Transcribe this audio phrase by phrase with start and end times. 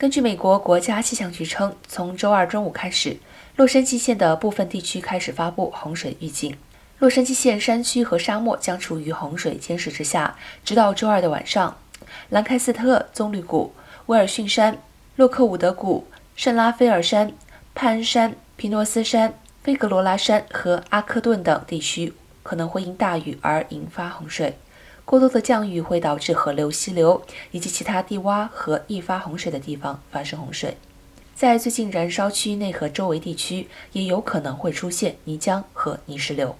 [0.00, 3.18] 根据美国国家气象局称，从周二中午开始，
[3.56, 6.56] 洛杉矶县的部分地区开始发布洪水预警。
[7.00, 11.76] 洛杉矶县山区和沙漠将处于洪水监视之下，直到周二的晚上。
[12.30, 13.74] 兰开斯特、棕榈谷、
[14.06, 14.78] 威尔逊山、
[15.16, 17.30] 洛克伍德谷、圣拉斐尔山、
[17.74, 24.56] 帕恩山、皮诺斯山、菲格罗拉山和阿克顿等地区可能会因大雨而引发洪水。
[25.10, 27.20] 过多的降雨会导致河流溪流
[27.50, 30.76] 以及其他低洼和易发洪水的地方发生洪水。
[31.34, 36.54] 在最近燃烧区内和周围地区，也有可能会出现泥浆和泥石流。